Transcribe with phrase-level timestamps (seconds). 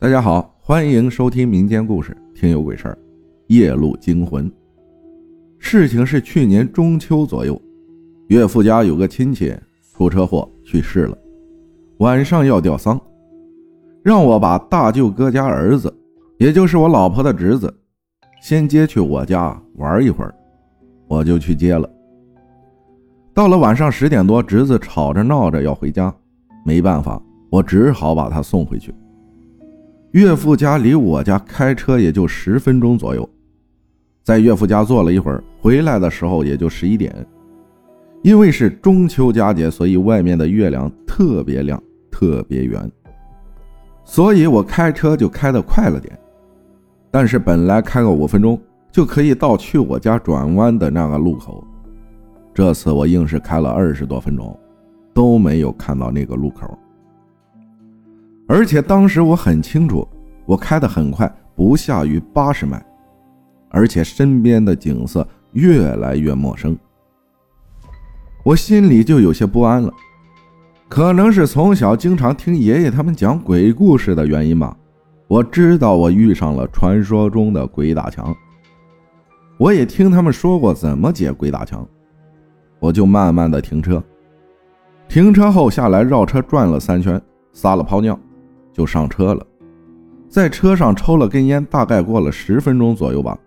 [0.00, 2.94] 大家好，欢迎收听民间故事《听有鬼事儿》，
[3.48, 4.50] 夜路惊魂。
[5.58, 7.60] 事情是去年中秋左右，
[8.28, 9.54] 岳父家有个亲戚
[9.92, 11.18] 出车祸去世了，
[11.98, 12.98] 晚上要吊丧，
[14.02, 15.94] 让我把大舅哥家儿子，
[16.38, 17.70] 也就是我老婆的侄子，
[18.40, 20.34] 先接去我家玩一会儿，
[21.08, 21.86] 我就去接了。
[23.34, 26.10] 到了晚上十点多，侄子吵着闹着要回家，
[26.64, 28.94] 没办法，我只好把他送回去。
[30.12, 33.28] 岳父家离我家开车也就十分钟左右，
[34.24, 37.14] 在岳父家坐了一会儿，回来的时候也就十一点。
[38.22, 42.90] 因为是中秋佳节，所以外面的月亮特别亮，特别圆，
[44.04, 46.18] 所以我开车就开得快了点。
[47.10, 48.60] 但是本来开个五分钟
[48.92, 51.64] 就可以到去我家转弯的那个路口，
[52.52, 54.58] 这次我硬是开了二十多分钟，
[55.14, 56.78] 都没有看到那个路口。
[58.52, 60.06] 而且当时我很清楚，
[60.44, 62.84] 我开得很快，不下于八十迈，
[63.68, 66.76] 而且身边的景色越来越陌生，
[68.42, 69.92] 我心里就有些不安了。
[70.88, 74.76] 可能是从小经常听爷爷他们讲鬼故事的原因吧，
[75.28, 78.34] 我知道我遇上了传说中的鬼打墙，
[79.58, 81.86] 我也听他们说过怎么解鬼打墙，
[82.80, 84.02] 我就慢慢的停车，
[85.06, 88.18] 停车后下来绕车转了三圈，撒了泡尿。
[88.80, 89.46] 就上车了，
[90.26, 93.38] 在车上抽了根烟，大概过了十分钟左右吧，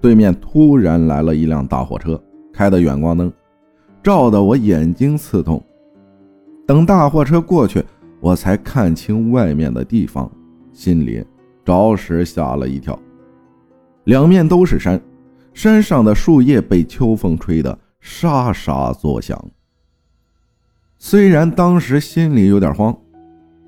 [0.00, 2.18] 对面突然来了一辆大货车，
[2.50, 3.30] 开的远光灯，
[4.02, 5.62] 照得我眼睛刺痛。
[6.66, 7.84] 等大货车过去，
[8.20, 10.32] 我才看清外面的地方，
[10.72, 11.22] 心里
[11.62, 12.98] 着实吓了一跳。
[14.04, 14.98] 两面都是山，
[15.52, 19.38] 山上的树叶被秋风吹得沙沙作响。
[20.96, 22.96] 虽然当时心里有点慌。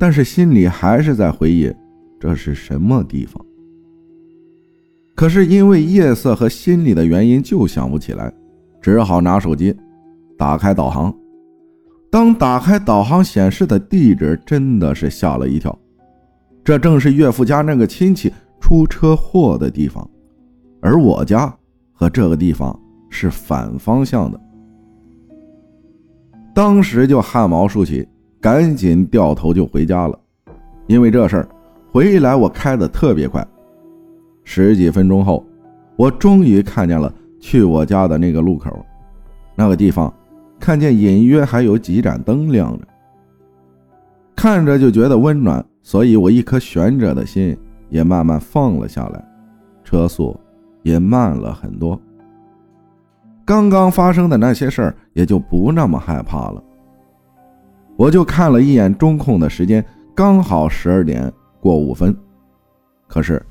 [0.00, 1.70] 但是心里还是在回忆，
[2.18, 3.44] 这是什么地方？
[5.14, 8.32] 可是因为夜色和心里的原因，就想不起来，
[8.80, 9.76] 只好拿手机
[10.38, 11.14] 打开导航。
[12.10, 15.78] 当打开导航显示的地址，真的是吓了一跳，
[16.64, 20.08] 这正是岳父家那个亲戚出车祸的地方，
[20.80, 21.54] 而我家
[21.92, 22.74] 和这个地方
[23.10, 24.40] 是反方向的。
[26.54, 28.08] 当时就汗毛竖起。
[28.40, 30.18] 赶紧掉头就回家了，
[30.86, 31.48] 因为这事儿，
[31.92, 33.46] 回来我开的特别快。
[34.44, 35.44] 十几分钟后，
[35.96, 38.84] 我终于看见了去我家的那个路口，
[39.54, 40.12] 那个地方
[40.58, 42.86] 看见隐约还有几盏灯亮着，
[44.34, 47.54] 看着就觉得温暖，所以我一颗悬着的心
[47.90, 49.22] 也慢慢放了下来，
[49.84, 50.34] 车速
[50.82, 52.00] 也慢了很多。
[53.44, 56.62] 刚刚发生的那些事儿也就不那么害怕了。
[58.00, 59.84] 我就看了一眼中控的时间，
[60.14, 61.30] 刚好十二点
[61.60, 62.16] 过五分。
[63.06, 63.44] 可是，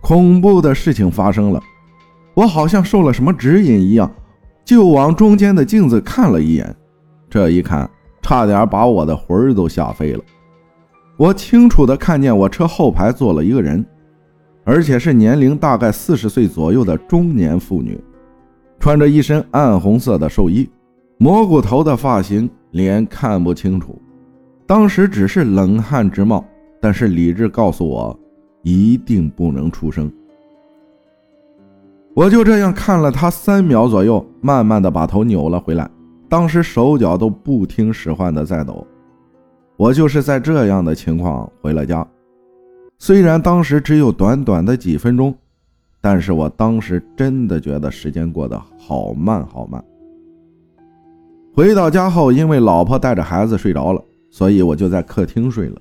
[0.00, 1.62] 恐怖的事情发生了，
[2.34, 4.12] 我好像受了什么指引一样，
[4.64, 6.74] 就往中间的镜子看了一眼。
[7.30, 7.88] 这一看，
[8.20, 10.24] 差点把我的魂儿都吓飞了。
[11.16, 13.86] 我清楚的看见我车后排坐了一个人，
[14.64, 17.96] 而且是年龄大概四十岁左右的中年妇女，
[18.80, 20.68] 穿着一身暗红色的寿衣，
[21.16, 22.50] 蘑菇头的发型。
[22.74, 24.02] 脸看不清楚，
[24.66, 26.44] 当时只是冷汗直冒，
[26.80, 28.18] 但是理智告诉我，
[28.64, 30.12] 一定不能出声。
[32.14, 35.88] 我就这样看了他三秒左右，慢慢的把头扭了回来，
[36.28, 38.84] 当时手脚都不听使唤的在抖。
[39.76, 42.04] 我就是在这样的情况回了家，
[42.98, 45.32] 虽然当时只有短短的几分钟，
[46.00, 49.80] 但是我当时真的觉得时间过得好慢好慢。
[51.54, 55.80] 回到家后，因为老婆带着孩子睡着了，所以我就在客厅睡了。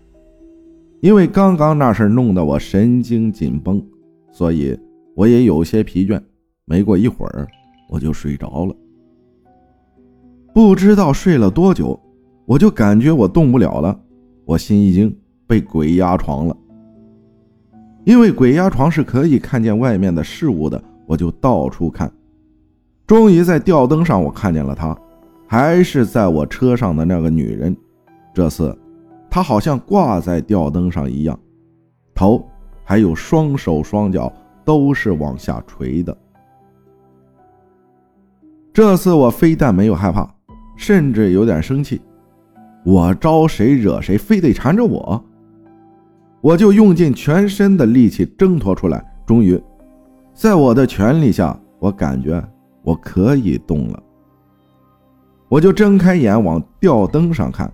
[1.01, 3.83] 因为刚刚那事弄得我神经紧绷，
[4.31, 4.77] 所以
[5.15, 6.21] 我也有些疲倦。
[6.65, 7.47] 没过一会儿，
[7.89, 8.75] 我就睡着了。
[10.53, 11.99] 不知道睡了多久，
[12.45, 13.99] 我就感觉我动不了了。
[14.45, 15.13] 我心一惊，
[15.47, 16.55] 被鬼压床了。
[18.05, 22.11] 因为鬼压床是可以看见外面的事物的，我就到处看。
[23.07, 24.95] 终于在吊灯上，我看见了他。
[25.53, 27.77] 还是在我车上的那个女人，
[28.33, 28.75] 这次
[29.29, 31.39] 她好像挂在吊灯上一样，
[32.15, 32.43] 头
[32.83, 34.33] 还有双手双脚
[34.65, 36.17] 都是往下垂的。
[38.73, 40.27] 这次我非但没有害怕，
[40.75, 42.01] 甚至有点生气。
[42.83, 45.23] 我招谁惹谁，非得缠着我？
[46.41, 49.05] 我就用尽全身的力气挣脱出来。
[49.23, 49.61] 终于，
[50.33, 52.43] 在我的权力下，我感觉
[52.81, 54.03] 我可以动了。
[55.53, 57.71] 我就睁开眼往吊灯上看，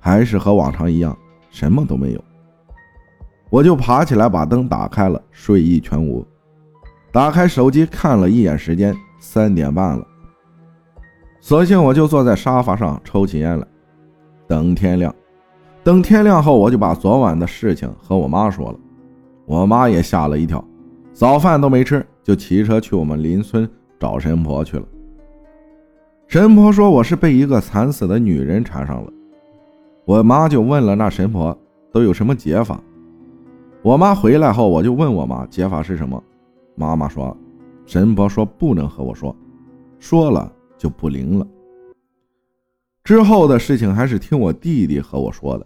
[0.00, 1.14] 还是和往常一样，
[1.50, 2.24] 什么都没有。
[3.50, 6.26] 我就爬起来把灯打开了，睡意全无。
[7.12, 10.06] 打开手机看了一眼时间，三点半了。
[11.42, 13.66] 索性我就坐在沙发上抽起烟来，
[14.46, 15.14] 等天亮。
[15.82, 18.78] 等天亮后，我就把昨晚的事情和我妈说了。
[19.44, 20.64] 我妈也吓了一跳，
[21.12, 23.68] 早饭都没吃，就骑车去我们邻村
[24.00, 24.86] 找神婆去了。
[26.34, 29.12] 神婆说我是被一个惨死的女人缠上了。
[30.04, 31.56] 我妈就问了那神婆
[31.92, 32.82] 都有什么解法。
[33.82, 36.20] 我妈回来后，我就问我妈解法是什么。
[36.74, 37.36] 妈妈说，
[37.86, 39.32] 神婆说不能和我说，
[40.00, 41.46] 说了就不灵了。
[43.04, 45.64] 之后的事情还是听我弟弟和我说的。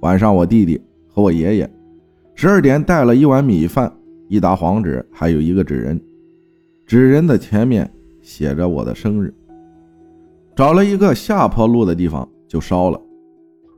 [0.00, 0.78] 晚上，我弟弟
[1.08, 1.74] 和我爷爷
[2.34, 3.90] 十二点带了一碗米饭、
[4.28, 5.98] 一沓黄纸，还有一个纸人，
[6.84, 7.90] 纸人的前面
[8.20, 9.32] 写着我的生日。
[10.54, 13.00] 找了一个下坡路的地方就烧了，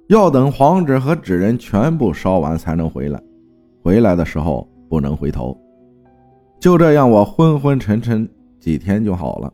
[0.08, 3.22] 要等黄纸和纸人全部烧完才能回来。
[3.80, 5.56] 回来的时候不能回头。
[6.58, 8.28] 就这样，我昏昏沉沉
[8.58, 9.52] 几天就好了。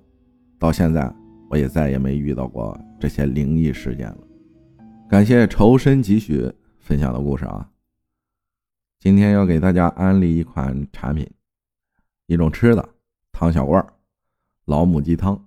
[0.59, 1.13] 到现在，
[1.51, 4.19] 我也再也没遇到过这些灵异事件了。
[5.09, 7.69] 感谢仇深几许分享的故事啊！
[8.99, 11.29] 今天要给大家安利一款产品，
[12.27, 12.89] 一种吃的
[13.33, 13.85] 汤小罐
[14.65, 15.39] 老母鸡汤。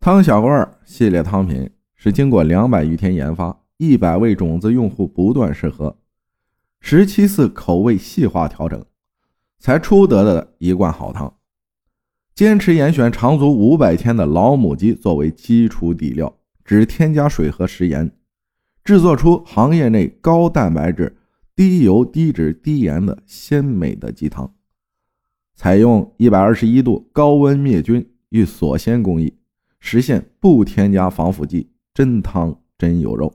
[0.00, 5.98] 汤小罐系列汤品是经过两百余天研发，一百位种子用户不断试喝，
[6.80, 8.84] 十七次口味细化调整。
[9.58, 11.34] 才出得的一罐好汤，
[12.32, 16.32] 坚持严选长足五百天的老母鸡作为基础底料，
[16.64, 18.12] 只添加水和食盐，
[18.84, 21.18] 制作出行业内高蛋白质、
[21.56, 24.54] 低油、低脂、低盐的鲜美的鸡汤。
[25.56, 29.34] 采用一百二十一度高温灭菌与锁鲜工艺，
[29.80, 33.34] 实现不添加防腐剂，真汤真有肉。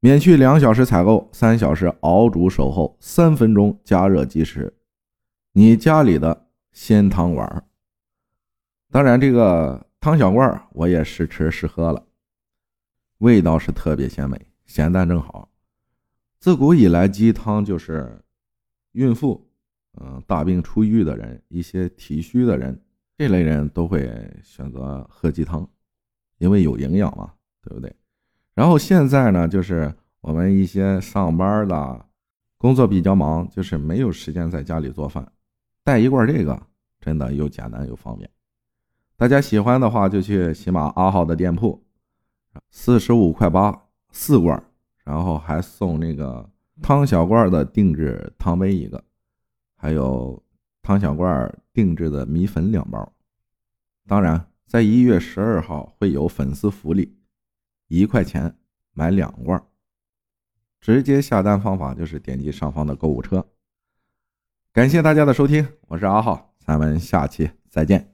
[0.00, 4.76] 免去两小时采购，三小时熬煮守候，三分钟加热即食。
[5.52, 7.68] 你家里的鲜汤碗
[8.90, 12.06] 当然这个汤小罐我也试吃试喝了，
[13.18, 15.50] 味道是特别鲜美，咸淡正好。
[16.38, 18.20] 自古以来，鸡汤就是
[18.92, 19.48] 孕妇、
[20.00, 22.82] 嗯大病初愈的人、一些体虚的人
[23.22, 25.64] 这类人都会选择喝鸡汤，
[26.38, 27.32] 因为有营养嘛，
[27.62, 27.94] 对不对？
[28.52, 32.04] 然后现在呢，就是我们一些上班的，
[32.58, 35.30] 工作比较忙，就是没有时间在家里做饭，
[35.84, 36.60] 带一罐这个
[36.98, 38.28] 真的又简单又方便。
[39.16, 41.80] 大家喜欢的话，就去喜马阿浩的店铺，
[42.70, 44.60] 四十五块八四罐，
[45.04, 46.50] 然后还送那个
[46.82, 49.00] 汤小罐的定制汤杯一个，
[49.76, 50.42] 还有
[50.82, 53.12] 汤小罐定制的米粉两包。
[54.06, 57.16] 当然，在一月十二号会有粉丝福利。
[57.88, 58.56] 一块钱
[58.92, 59.62] 买两罐，
[60.80, 63.46] 直接下单方法就是点击上方的购物车。
[64.72, 68.11] 感谢大家的收听，我是阿浩，咱们下期再见。